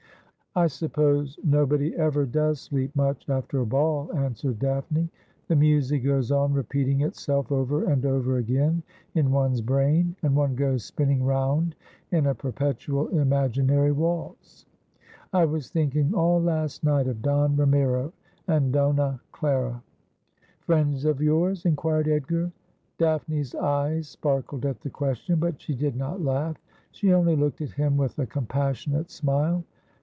'I 0.61 0.67
suppose 0.67 1.39
nobody 1.45 1.95
ever 1.95 2.25
does 2.25 2.59
sleep 2.59 2.93
much 2.93 3.29
after 3.29 3.59
a 3.61 3.65
ball,' 3.65 4.11
an 4.11 4.33
swered 4.33 4.59
Daphne.' 4.59 5.09
The 5.47 5.55
music 5.55 6.03
goes 6.03 6.29
on 6.29 6.51
repeating 6.51 6.99
itself 7.03 7.53
over 7.53 7.85
and 7.89 8.05
over 8.05 8.35
again 8.35 8.83
in 9.15 9.31
one's 9.31 9.61
brain, 9.61 10.13
and 10.23 10.35
one 10.35 10.55
goes 10.55 10.83
spinning 10.83 11.23
round 11.23 11.75
in 12.11 12.25
a 12.25 12.35
per 12.35 12.51
petual 12.51 13.13
imaginary 13.13 13.93
waltz. 13.93 14.65
I 15.31 15.45
was 15.45 15.69
thinking 15.69 16.13
all 16.13 16.41
last 16.41 16.83
night 16.83 17.07
of 17.07 17.21
Don 17.21 17.55
Ramiro 17.55 18.11
and 18.45 18.73
Donna 18.73 19.21
Clara. 19.31 19.69
^ 19.69 19.73
For 19.73 19.75
Wele 19.77 19.77
or 19.77 19.77
Wo, 19.77 19.81
for 20.25 20.65
Carole, 20.67 20.67
or 20.67 20.67
for 20.67 20.67
Daunce.' 20.67 20.67
233 20.67 20.73
'Friends 20.99 21.05
of 21.05 21.21
yours?' 21.21 21.65
inquired 21.65 22.07
Edgar. 22.09 22.51
Daphne's 22.97 23.55
eyes 23.55 24.07
sparkled 24.09 24.65
at 24.65 24.81
the 24.81 24.89
question, 24.89 25.39
but 25.39 25.61
she 25.61 25.73
did 25.73 25.95
not 25.95 26.21
laugh. 26.21 26.57
She 26.91 27.13
only 27.13 27.37
looked 27.37 27.61
at 27.61 27.71
him 27.71 27.95
with 27.95 28.19
a 28.19 28.25
compassionate 28.27 29.09
smile. 29.11 29.63